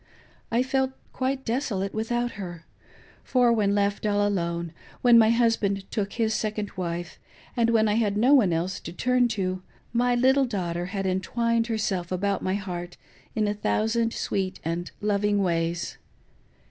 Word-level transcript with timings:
I 0.51 0.63
felt 0.63 0.93
quite 1.13 1.45
desolate 1.45 1.93
without 1.93 2.31
her; 2.31 2.65
for 3.23 3.53
when 3.53 3.75
left 3.75 4.03
all 4.03 4.27
alone, 4.27 4.73
when 5.03 5.19
my 5.19 5.29
husband 5.29 5.85
took 5.91 6.13
his 6.13 6.33
second 6.33 6.71
wife, 6.75 7.19
and 7.55 7.69
when 7.69 7.87
I 7.87 7.93
had 7.93 8.17
no 8.17 8.33
one 8.33 8.51
else 8.51 8.79
to 8.79 8.93
turn 8.93 9.27
to, 9.27 9.61
my 9.93 10.15
little 10.15 10.47
dafUghter 10.47 10.87
had 10.87 11.05
entwined 11.05 11.67
herself 11.67 12.11
about 12.11 12.41
my 12.41 12.55
heart 12.55 12.97
in 13.35 13.47
a 13.47 13.53
thousand 13.53 14.11
sweet 14.11 14.59
and 14.65 14.89
loving 15.03 15.43
ways. 15.43 15.99